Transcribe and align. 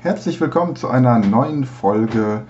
Herzlich 0.00 0.40
willkommen 0.40 0.76
zu 0.76 0.88
einer 0.88 1.18
neuen 1.18 1.64
Folge 1.64 2.44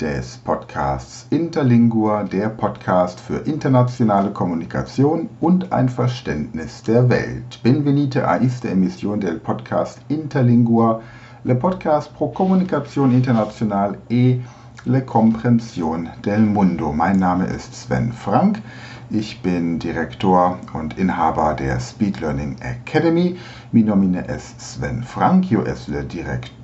des 0.00 0.38
Podcasts 0.38 1.28
Interlingua, 1.30 2.24
der 2.24 2.48
Podcast 2.48 3.20
für 3.20 3.36
internationale 3.36 4.32
Kommunikation 4.32 5.28
und 5.40 5.72
ein 5.72 5.88
Verständnis 5.88 6.82
der 6.82 7.08
Welt. 7.08 7.62
Benvenite 7.62 8.26
a 8.26 8.38
esta 8.38 8.70
emisión 8.70 9.20
del 9.20 9.36
podcast 9.38 10.00
Interlingua, 10.08 11.00
le 11.44 11.54
podcast 11.54 12.12
pro 12.16 12.32
comunicación 12.32 13.12
internacional 13.12 13.96
e 14.10 14.40
le 14.84 15.04
comprensión 15.04 16.08
del 16.24 16.40
mundo. 16.40 16.92
Mein 16.92 17.20
Name 17.20 17.46
ist 17.46 17.76
Sven 17.76 18.12
Frank. 18.12 18.60
Ich 19.08 19.40
bin 19.40 19.78
Direktor 19.78 20.58
und 20.72 20.98
Inhaber 20.98 21.54
der 21.54 21.78
Speed 21.78 22.18
Learning 22.20 22.56
Academy. 22.58 23.36
Mi 23.70 23.84
nomine 23.84 24.26
es 24.26 24.56
Sven 24.58 25.04
Frank, 25.04 25.44
yo 25.48 25.62
es 25.62 25.86
le 25.86 26.02
Direktor 26.04 26.57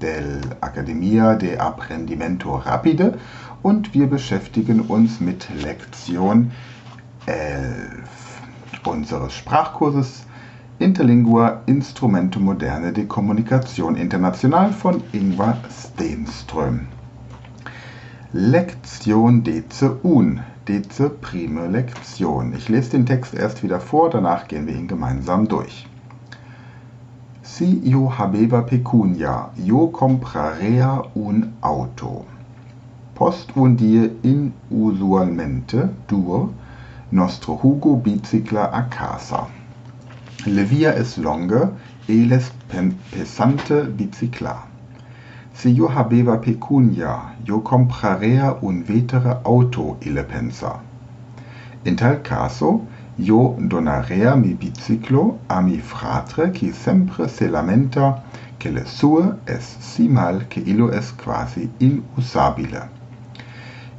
del 0.00 0.40
Academia 0.60 1.34
de 1.34 1.58
Apprendimento 1.58 2.56
Rapide 2.56 3.18
und 3.62 3.94
wir 3.94 4.08
beschäftigen 4.08 4.80
uns 4.80 5.20
mit 5.20 5.48
Lektion 5.62 6.52
11 7.26 8.08
unseres 8.84 9.34
Sprachkurses 9.34 10.24
Interlingua 10.78 11.62
Instrumente 11.66 12.38
Moderne 12.38 12.92
de 12.92 13.06
Kommunikation 13.06 13.96
International 13.96 14.72
von 14.72 15.02
Ingvar 15.12 15.58
Stenström. 15.70 16.86
Lektion 18.32 19.42
Deze 19.42 19.98
Un, 20.04 20.40
Deze 20.66 21.10
Prime 21.10 21.66
Lektion. 21.66 22.54
Ich 22.54 22.68
lese 22.68 22.90
den 22.90 23.06
Text 23.06 23.34
erst 23.34 23.62
wieder 23.62 23.80
vor, 23.80 24.10
danach 24.10 24.46
gehen 24.46 24.66
wir 24.66 24.74
ihn 24.74 24.86
gemeinsam 24.86 25.48
durch. 25.48 25.88
Si 27.58 27.80
yo 27.82 28.08
habeva 28.08 28.62
pecunia, 28.62 29.50
yo 29.56 29.88
comprarea 29.88 31.02
un 31.16 31.54
auto. 31.60 32.24
Post 33.16 33.50
un 33.56 33.74
die 33.74 34.12
inusualmente 34.22 35.88
dur 36.06 36.52
nostro 37.10 37.58
Hugo 37.60 37.96
bicicla 37.96 38.70
a 38.70 38.82
casa. 38.88 39.48
Le 40.46 40.62
via 40.62 40.92
es 40.94 41.18
longa 41.18 41.72
e 42.06 42.24
les 42.26 42.52
pesante 42.68 43.82
bicicla. 43.86 44.54
Si 45.52 45.74
yo 45.74 45.88
habeva 45.88 46.38
pecunia, 46.40 47.34
yo 47.44 47.58
comprarea 47.58 48.54
un 48.62 48.84
vetere 48.84 49.40
auto, 49.42 49.96
ille 50.02 50.22
pensa. 50.22 50.78
In 51.84 51.96
tal 51.96 52.22
caso, 52.22 52.86
io 53.20 53.56
donarea 53.58 54.36
mi 54.36 54.54
biciclo 54.54 55.40
a 55.46 55.60
mi 55.60 55.78
fratre 55.78 56.52
qui 56.52 56.72
sempre 56.72 57.26
se 57.26 57.48
lamenta 57.48 58.22
che 58.56 58.70
le 58.70 58.84
sue 58.84 59.38
es 59.44 59.76
si 59.80 60.06
mal 60.06 60.46
che 60.46 60.60
illo 60.60 60.92
es 60.92 61.12
quasi 61.16 61.68
inusabile. 61.78 62.88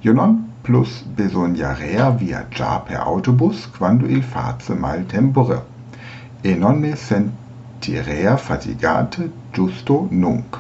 Io 0.02 0.14
non 0.14 0.54
plus 0.62 1.04
besognarea 1.04 2.10
viaggiar 2.12 2.84
per 2.84 2.96
autobus 2.96 3.70
quando 3.78 4.06
il 4.06 4.24
face 4.24 4.74
mal 4.74 5.06
tempore, 5.06 5.66
e 6.40 6.56
non 6.56 6.80
me 6.80 6.96
sentirea 6.96 8.38
fatigate 8.38 9.30
giusto 9.52 10.08
nunc. 10.12 10.58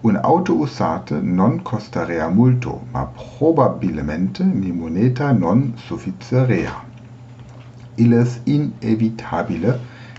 Un 0.00 0.16
auto 0.16 0.54
usate 0.54 1.20
non 1.20 1.60
costarea 1.60 2.28
multo, 2.30 2.86
ma 2.90 3.04
probabilmente 3.04 4.44
mi 4.44 4.72
moneta 4.72 5.32
non 5.32 5.74
sufficerea 5.76 6.94
illes 7.96 8.40
inevitabile 8.44 9.78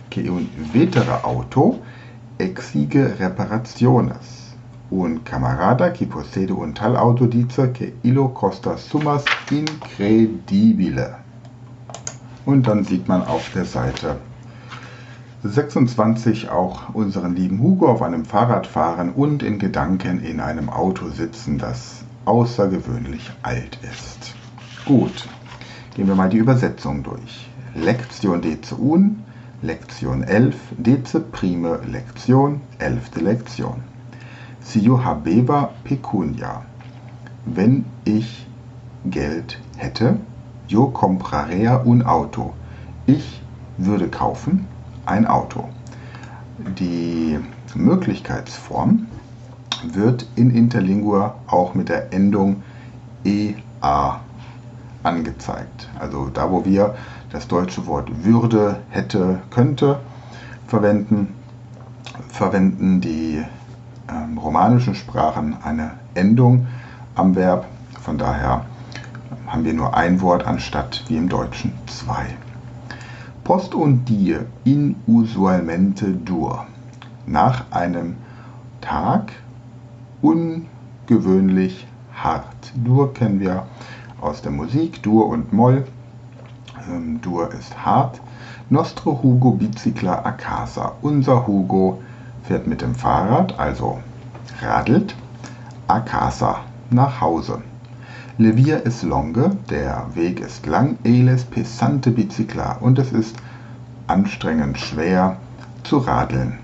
che 0.09 0.27
un 0.27 0.47
vetere 0.71 1.19
auto 1.21 1.79
exige 2.37 3.15
reparationes. 3.15 4.55
Un 4.89 5.21
camarada 5.23 5.91
qui 5.91 6.05
possede 6.05 6.51
un 6.51 6.73
tal 6.73 6.95
auto 6.95 7.25
dice 7.25 7.71
que 7.71 7.97
illo 8.01 8.29
costa 8.29 8.77
summas 8.77 9.23
incredibile. 9.51 11.15
Und 12.45 12.67
dann 12.67 12.85
sieht 12.85 13.07
man 13.07 13.23
auf 13.23 13.51
der 13.53 13.65
Seite 13.65 14.17
26 15.43 16.49
auch 16.49 16.93
unseren 16.93 17.35
lieben 17.35 17.59
Hugo 17.61 17.89
auf 17.89 18.01
einem 18.01 18.25
Fahrrad 18.25 18.65
fahren 18.65 19.11
und 19.11 19.43
in 19.43 19.59
Gedanken 19.59 20.23
in 20.23 20.39
einem 20.39 20.69
Auto 20.69 21.09
sitzen, 21.09 21.57
das 21.57 22.03
außergewöhnlich 22.25 23.29
alt 23.43 23.77
ist. 23.83 24.33
Gut, 24.85 25.27
gehen 25.95 26.07
wir 26.07 26.15
mal 26.15 26.29
die 26.29 26.37
Übersetzung 26.37 27.03
durch. 27.03 27.49
Lektion 27.79 28.41
Deze 28.41 28.75
Un, 28.75 29.23
Lektion 29.59 30.23
11, 30.23 30.55
Deze 30.77 31.19
Prime 31.19 31.79
Lektion, 31.85 32.59
11. 32.77 33.21
Lektion. 33.21 33.83
Si 34.63 34.79
yo 34.79 34.97
habeva 34.97 35.69
pecunia, 35.83 36.63
wenn 37.45 37.85
ich 38.03 38.47
Geld 39.11 39.59
hätte, 39.77 40.17
yo 40.67 40.87
comprarea 40.87 41.79
un 41.85 42.01
auto, 42.01 42.53
ich 43.05 43.41
würde 43.77 44.07
kaufen 44.09 44.67
ein 45.05 45.27
Auto. 45.27 45.69
Die 46.79 47.37
Möglichkeitsform 47.75 49.05
wird 49.83 50.25
in 50.35 50.49
Interlingua 50.49 51.35
auch 51.45 51.75
mit 51.75 51.89
der 51.89 52.11
Endung 52.11 52.63
EA 53.23 54.19
angezeigt. 55.07 55.89
Also 55.99 56.29
da, 56.33 56.51
wo 56.51 56.65
wir 56.65 56.95
das 57.31 57.47
deutsche 57.47 57.87
Wort 57.87 58.23
würde, 58.23 58.79
hätte, 58.89 59.39
könnte 59.49 59.99
verwenden, 60.67 61.33
verwenden 62.29 63.01
die 63.01 63.43
ähm, 64.09 64.37
romanischen 64.37 64.95
Sprachen 64.95 65.57
eine 65.63 65.91
Endung 66.13 66.67
am 67.15 67.35
Verb. 67.35 67.65
Von 68.01 68.17
daher 68.17 68.65
haben 69.47 69.63
wir 69.63 69.73
nur 69.73 69.95
ein 69.95 70.21
Wort 70.21 70.45
anstatt 70.45 71.03
wie 71.07 71.17
im 71.17 71.29
Deutschen 71.29 71.73
zwei. 71.87 72.25
Post 73.43 73.73
und 73.73 74.05
die 74.05 74.37
inusualmente 74.65 76.11
dur. 76.11 76.65
Nach 77.25 77.65
einem 77.71 78.17
Tag 78.81 79.31
ungewöhnlich 80.21 81.87
hart. 82.13 82.73
Dur 82.75 83.13
kennen 83.13 83.39
wir 83.39 83.65
aus 84.21 84.41
der 84.41 84.51
Musik, 84.51 85.03
Dur 85.03 85.27
und 85.27 85.53
Moll. 85.53 85.85
Ähm, 86.89 87.19
Dur 87.21 87.51
ist 87.53 87.85
hart. 87.85 88.21
Nostro 88.69 89.19
Hugo 89.23 89.51
bicicla 89.51 90.25
a 90.25 90.31
casa. 90.31 90.93
Unser 91.01 91.47
Hugo 91.47 92.01
fährt 92.43 92.67
mit 92.67 92.81
dem 92.81 92.95
Fahrrad, 92.95 93.57
also 93.59 93.99
radelt, 94.61 95.15
a 95.87 95.99
casa, 95.99 96.59
nach 96.89 97.21
Hause. 97.21 97.61
Le 98.37 98.55
via 98.55 98.81
es 98.85 99.03
longe, 99.03 99.57
der 99.69 100.05
Weg 100.13 100.39
ist 100.39 100.65
lang, 100.65 100.97
eles 101.03 101.43
pesante 101.45 102.11
bicicla 102.11 102.77
und 102.81 102.99
es 102.99 103.11
ist 103.11 103.35
anstrengend 104.07 104.77
schwer 104.77 105.37
zu 105.83 105.97
radeln. 105.97 106.59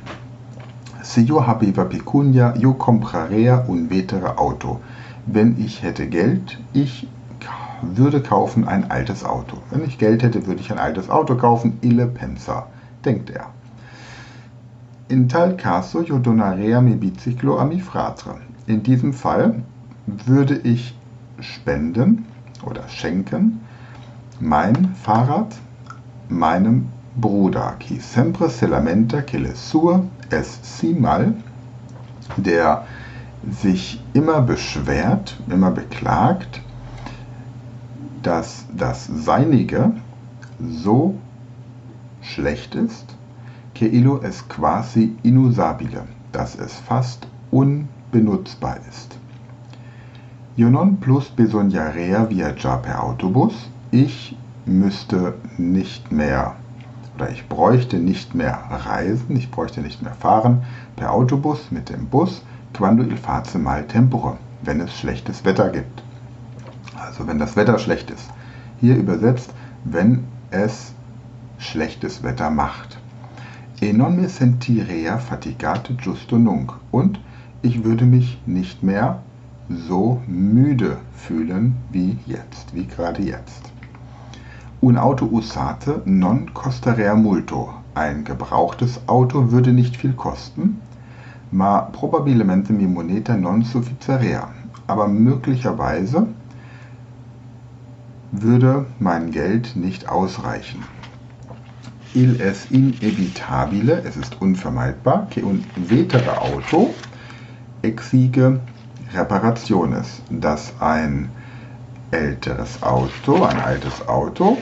Se 1.01 1.21
yo 1.21 1.45
habeva 1.45 1.85
pecunia, 1.85 2.53
yo 2.57 2.73
comprarea 2.73 3.65
un 3.67 3.89
vetere 3.89 4.37
auto. 4.37 4.79
Wenn 5.25 5.59
ich 5.59 5.81
hätte 5.83 6.07
Geld, 6.07 6.59
ich 6.73 7.07
würde 7.95 8.21
kaufen 8.21 8.67
ein 8.67 8.89
altes 8.89 9.23
Auto. 9.23 9.57
Wenn 9.69 9.83
ich 9.83 9.97
Geld 9.97 10.23
hätte, 10.23 10.45
würde 10.47 10.61
ich 10.61 10.71
ein 10.71 10.79
altes 10.79 11.09
Auto 11.09 11.35
kaufen. 11.35 11.77
Ille 11.81 12.07
pensa, 12.07 12.67
denkt 13.05 13.29
er. 13.29 13.47
In 15.09 15.27
tal 15.29 15.57
caso 15.57 16.01
io 16.01 16.17
donarea 16.17 16.81
mi 16.81 16.95
biciclo 16.95 17.59
a 17.59 17.65
mi 17.65 17.79
fratre. 17.79 18.35
In 18.67 18.83
diesem 18.83 19.13
Fall 19.13 19.63
würde 20.07 20.57
ich 20.57 20.95
spenden 21.39 22.25
oder 22.65 22.87
schenken 22.87 23.61
mein 24.39 24.95
Fahrrad 24.95 25.55
meinem 26.29 26.87
Bruder, 27.15 27.75
qui 27.79 27.99
sempre 27.99 28.49
se 28.49 28.65
lamenta 28.65 29.21
che 29.21 29.37
le 29.37 29.53
sue 29.55 30.09
es 30.29 30.59
si 30.63 30.93
mal, 30.93 31.33
der 32.37 32.85
sich 33.51 34.01
immer 34.13 34.41
beschwert, 34.41 35.37
immer 35.47 35.71
beklagt, 35.71 36.61
dass 38.23 38.65
das 38.75 39.05
Seinige 39.05 39.91
so 40.59 41.15
schlecht 42.21 42.73
ist, 42.75 43.15
que 43.73 43.85
illo 43.87 44.19
es 44.23 44.47
quasi 44.47 45.15
inusabile, 45.23 46.03
dass 46.31 46.55
es 46.55 46.73
fast 46.73 47.27
unbenutzbar 47.51 48.77
ist. 48.89 49.17
Io 50.55 50.69
non 50.69 50.97
plus 50.97 51.29
besognarea 51.29 52.29
viaggiar 52.29 52.81
per 52.81 53.03
autobus. 53.03 53.53
Ich 53.91 54.35
müsste 54.65 55.33
nicht 55.57 56.11
mehr 56.11 56.55
oder 57.15 57.29
ich 57.29 57.47
bräuchte 57.49 57.97
nicht 57.97 58.33
mehr 58.35 58.59
reisen, 58.69 59.35
ich 59.35 59.51
bräuchte 59.51 59.81
nicht 59.81 60.01
mehr 60.01 60.13
fahren 60.13 60.63
per 60.95 61.11
Autobus 61.11 61.71
mit 61.71 61.89
dem 61.89 62.07
Bus, 62.07 62.41
quando 62.73 63.03
il 63.03 63.17
face 63.17 63.55
mal 63.55 63.85
tempore, 63.85 64.37
wenn 64.63 64.79
es 64.79 64.93
schlechtes 64.93 65.43
Wetter 65.45 65.69
gibt 65.69 66.03
also 67.13 67.27
wenn 67.27 67.37
das 67.37 67.55
Wetter 67.55 67.77
schlecht 67.77 68.09
ist. 68.09 68.31
Hier 68.81 68.95
übersetzt, 68.97 69.53
wenn 69.83 70.23
es 70.49 70.93
schlechtes 71.59 72.23
Wetter 72.23 72.49
macht. 72.49 72.97
E 73.81 73.93
non 73.93 74.15
me 74.15 74.27
sentirea 74.27 75.19
fatigate 75.19 75.93
giusto 75.93 76.39
nunc. 76.39 76.73
Und 76.89 77.19
ich 77.61 77.83
würde 77.83 78.05
mich 78.05 78.41
nicht 78.47 78.81
mehr 78.81 79.19
so 79.69 80.21
müde 80.25 80.97
fühlen 81.15 81.75
wie 81.91 82.17
jetzt, 82.25 82.73
wie 82.73 82.87
gerade 82.87 83.21
jetzt. 83.21 83.71
Un 84.81 84.97
auto 84.97 85.27
usate 85.27 86.01
non 86.05 86.51
costerea 86.55 87.15
multo. 87.15 87.69
Ein 87.93 88.23
gebrauchtes 88.23 88.99
Auto 89.05 89.51
würde 89.51 89.71
nicht 89.71 89.97
viel 89.97 90.13
kosten, 90.13 90.81
ma 91.51 91.81
probabilmente 91.81 92.73
mi 92.73 92.87
moneta 92.87 93.37
non 93.37 93.63
sufficerea. 93.63 94.49
Aber 94.87 95.07
möglicherweise 95.07 96.27
würde 98.33 98.87
mein 98.99 99.31
Geld 99.31 99.75
nicht 99.75 100.09
ausreichen. 100.09 100.83
Il 102.15 102.41
es 102.41 102.69
inevitabile, 102.71 104.03
es 104.03 104.17
ist 104.17 104.41
unvermeidbar, 104.41 105.27
che 105.29 105.43
un 105.43 105.63
vetere 105.75 106.41
auto 106.41 106.93
exige 107.83 108.59
reparationes, 109.13 110.21
dass 110.29 110.73
ein 110.79 111.29
älteres 112.11 112.81
Auto, 112.81 113.43
ein 113.43 113.59
altes 113.59 114.07
Auto, 114.07 114.57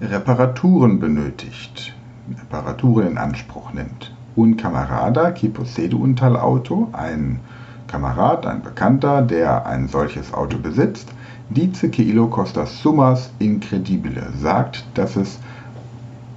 Reparaturen 0.00 0.98
benötigt, 0.98 1.94
Reparaturen 2.28 3.08
in 3.12 3.18
Anspruch 3.18 3.72
nimmt. 3.72 4.12
Un 4.36 4.56
camarada 4.56 5.30
qui 5.30 5.48
possede 5.48 5.96
un 5.96 6.16
tal 6.16 6.36
auto, 6.36 6.88
ein 6.92 7.40
Kamerad, 7.86 8.46
ein 8.46 8.62
Bekannter, 8.62 9.22
der 9.22 9.66
ein 9.66 9.86
solches 9.86 10.34
Auto 10.34 10.58
besitzt, 10.58 11.08
dice 11.50 11.90
que 11.90 12.02
illo 12.02 12.28
costa 12.28 12.66
summas 12.66 13.30
incredibile, 13.38 14.32
sagt, 14.40 14.84
dass 14.94 15.16
es 15.16 15.38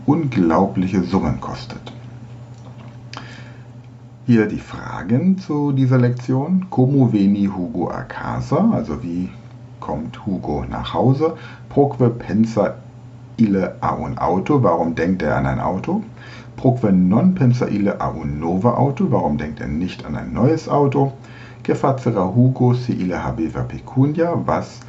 unglaubliche 0.05 1.03
Summen 1.03 1.39
kostet. 1.41 1.93
Hier 4.25 4.47
die 4.47 4.59
Fragen 4.59 5.37
zu 5.37 5.71
dieser 5.71 5.97
Lektion. 5.97 6.65
Como 6.69 7.13
veni 7.13 7.45
Hugo 7.45 7.89
a 7.89 8.03
casa? 8.03 8.71
Also 8.73 9.01
wie 9.01 9.29
kommt 9.79 10.25
Hugo 10.25 10.65
nach 10.69 10.93
Hause? 10.93 11.35
Proque 11.69 12.09
pensa 12.09 12.75
ille 13.37 13.75
a 13.79 13.93
un 13.95 14.17
auto? 14.17 14.61
Warum 14.63 14.95
denkt 14.95 15.21
er 15.21 15.37
an 15.37 15.45
ein 15.45 15.59
Auto? 15.59 16.03
Proque 16.57 16.91
non 16.91 17.35
pensa 17.35 17.67
ille 17.67 18.01
a 18.01 18.09
un 18.09 18.39
novo 18.39 18.69
auto? 18.69 19.09
Warum 19.09 19.37
denkt 19.37 19.61
er 19.61 19.67
nicht 19.67 20.05
an 20.05 20.17
ein 20.17 20.33
neues 20.33 20.67
Auto? 20.67 21.13
Que 21.63 21.75
facera 21.75 22.25
Hugo 22.35 22.73
si 22.73 22.93
ille 22.93 23.23
habeva 23.23 23.61
pecunia? 23.63 24.33
Was 24.45 24.81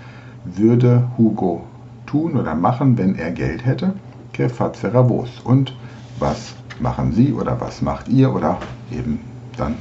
würde 0.45 1.09
Hugo 1.17 1.65
tun 2.07 2.37
oder 2.37 2.55
machen, 2.55 2.97
wenn 2.99 3.17
er 3.17 3.31
Geld 3.31 3.65
hätte? 3.65 3.95
Que 4.33 4.49
facera 4.49 5.09
vos? 5.09 5.41
Und 5.45 5.75
was 6.19 6.55
machen 6.81 7.13
Sie 7.13 7.33
oder 7.33 7.61
was 7.61 7.83
macht 7.83 8.09
ihr 8.09 8.35
oder 8.35 8.59
eben 8.91 9.21
dann 9.57 9.75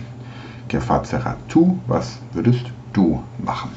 que 0.68 0.80
tu, 1.48 1.80
was 1.88 2.19
würdest 2.33 2.65
du 2.94 3.24
machen? 3.44 3.71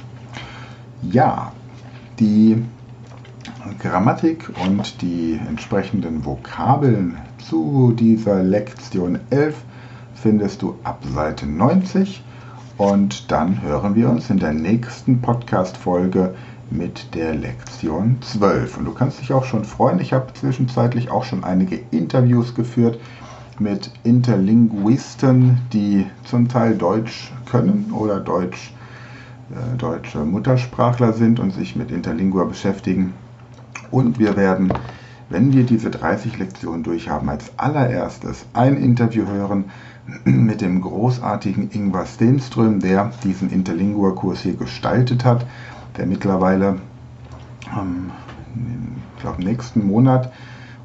Ja, 1.03 1.53
die 2.19 2.63
Grammatik 3.79 4.51
und 4.65 5.01
die 5.03 5.39
entsprechenden 5.49 6.25
Vokabeln 6.25 7.17
zu 7.39 7.95
dieser 7.99 8.43
Lektion 8.43 9.19
11 9.31 9.57
findest 10.15 10.63
du 10.63 10.77
ab 10.85 11.03
Seite 11.15 11.47
90 11.47 12.23
und 12.77 13.31
dann 13.31 13.63
hören 13.63 13.95
wir 13.95 14.09
uns 14.09 14.31
in 14.31 14.39
der 14.39 14.53
nächsten 14.53 15.21
Podcast-Folge 15.21 16.35
mit 16.71 17.15
der 17.15 17.35
Lektion 17.35 18.19
12. 18.21 18.79
Und 18.79 18.85
du 18.85 18.93
kannst 18.93 19.21
dich 19.21 19.33
auch 19.33 19.45
schon 19.45 19.65
freuen, 19.65 20.01
ich 20.01 20.13
habe 20.13 20.33
zwischenzeitlich 20.33 21.11
auch 21.11 21.25
schon 21.25 21.45
einige 21.45 21.81
Interviews 21.91 22.55
geführt 22.55 22.99
mit 23.59 23.91
Interlinguisten, 24.05 25.59
die 25.73 26.07
zum 26.25 26.49
Teil 26.49 26.77
Deutsch 26.77 27.33
können 27.51 27.93
oder 27.93 28.21
Deutsch, 28.21 28.73
äh, 29.51 29.77
deutsche 29.77 30.25
Muttersprachler 30.25 31.13
sind 31.13 31.41
und 31.41 31.53
sich 31.53 31.77
mit 31.77 31.91
Interlingua 31.91 32.45
beschäftigen. 32.45 33.13
Und 33.91 34.19
wir 34.19 34.37
werden, 34.37 34.73
wenn 35.29 35.53
wir 35.53 35.65
diese 35.65 35.91
30 35.91 36.39
Lektionen 36.39 36.85
durchhaben, 36.85 37.29
als 37.29 37.53
allererstes 37.59 38.47
ein 38.55 38.77
Interview 38.77 39.27
hören 39.27 39.65
mit 40.25 40.61
dem 40.61 40.81
großartigen 40.81 41.71
Ingvar 41.73 42.07
Stenström, 42.07 42.81
der 42.81 43.13
diesen 43.25 43.51
Interlingua-Kurs 43.51 44.41
hier 44.41 44.55
gestaltet 44.55 45.25
hat 45.25 45.45
der 45.97 46.07
mittlerweile 46.07 46.79
ähm, 47.77 48.11
ich 49.17 49.23
glaube, 49.23 49.45
nächsten 49.45 49.87
Monat 49.87 50.33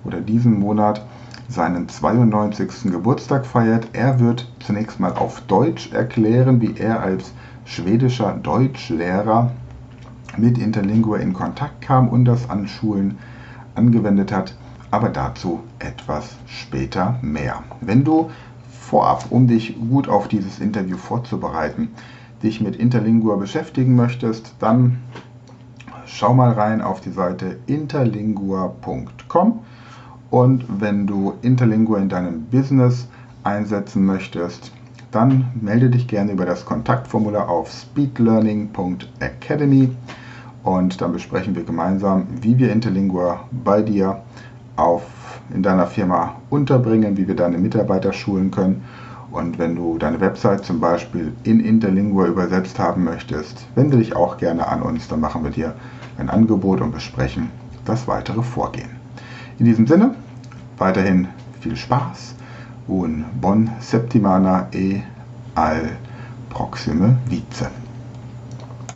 oder 0.03 0.21
diesen 0.21 0.59
Monat 0.59 1.05
seinen 1.47 1.87
92. 1.87 2.91
Geburtstag 2.91 3.45
feiert. 3.45 3.87
Er 3.93 4.19
wird 4.19 4.51
zunächst 4.59 4.99
mal 4.99 5.13
auf 5.13 5.41
Deutsch 5.41 5.91
erklären, 5.93 6.61
wie 6.61 6.75
er 6.77 7.01
als 7.01 7.33
schwedischer 7.65 8.33
Deutschlehrer 8.33 9.51
mit 10.37 10.57
Interlingua 10.57 11.17
in 11.17 11.33
Kontakt 11.33 11.81
kam 11.81 12.09
und 12.09 12.25
das 12.25 12.49
an 12.49 12.67
Schulen 12.67 13.17
angewendet 13.75 14.31
hat. 14.31 14.55
Aber 14.91 15.09
dazu 15.09 15.61
etwas 15.79 16.35
später 16.45 17.17
mehr. 17.21 17.63
Wenn 17.81 18.03
du 18.03 18.29
vorab, 18.69 19.25
um 19.29 19.47
dich 19.47 19.77
gut 19.89 20.07
auf 20.07 20.27
dieses 20.27 20.59
Interview 20.59 20.97
vorzubereiten, 20.97 21.89
dich 22.43 22.61
mit 22.61 22.75
Interlingua 22.75 23.35
beschäftigen 23.35 23.95
möchtest, 23.95 24.55
dann 24.59 24.99
schau 26.05 26.33
mal 26.33 26.51
rein 26.51 26.81
auf 26.81 27.01
die 27.01 27.11
Seite 27.11 27.57
interlingua.com 27.67 29.59
und 30.29 30.81
wenn 30.81 31.07
du 31.07 31.33
Interlingua 31.41 31.99
in 31.99 32.09
deinem 32.09 32.43
Business 32.45 33.07
einsetzen 33.43 34.05
möchtest, 34.05 34.71
dann 35.11 35.47
melde 35.59 35.89
dich 35.89 36.07
gerne 36.07 36.33
über 36.33 36.45
das 36.45 36.65
Kontaktformular 36.65 37.49
auf 37.49 37.71
speedlearning.academy 37.71 39.89
und 40.63 40.99
dann 40.99 41.13
besprechen 41.13 41.55
wir 41.55 41.63
gemeinsam, 41.63 42.27
wie 42.41 42.57
wir 42.57 42.71
Interlingua 42.71 43.47
bei 43.63 43.81
dir 43.81 44.21
auf, 44.75 45.03
in 45.53 45.63
deiner 45.63 45.85
Firma 45.85 46.35
unterbringen, 46.49 47.17
wie 47.17 47.27
wir 47.27 47.35
deine 47.35 47.57
Mitarbeiter 47.57 48.13
schulen 48.13 48.51
können 48.51 48.83
und 49.35 49.59
wenn 49.59 49.75
du 49.75 49.97
deine 49.97 50.21
Website 50.21 50.63
zum 50.63 50.79
Beispiel 50.79 51.33
in 51.43 51.59
Interlingua 51.59 52.25
übersetzt 52.25 52.79
haben 52.79 53.03
möchtest, 53.03 53.67
wende 53.75 53.97
dich 53.97 54.15
auch 54.15 54.37
gerne 54.37 54.67
an 54.69 54.81
uns, 54.81 55.09
dann 55.09 55.19
machen 55.19 55.43
wir 55.43 55.51
dir 55.51 55.73
ein 56.17 56.29
Angebot 56.29 56.79
und 56.79 56.93
besprechen 56.93 57.49
das 57.83 58.07
weitere 58.07 58.41
Vorgehen. 58.41 58.91
In 59.59 59.65
diesem 59.65 59.87
Sinne, 59.87 60.15
weiterhin 60.77 61.27
viel 61.59 61.75
Spaß 61.75 62.35
und 62.87 63.25
bon 63.41 63.69
septimana 63.79 64.69
e 64.71 65.01
al 65.55 65.97
proxime 66.49 67.17
vice. 67.27 67.69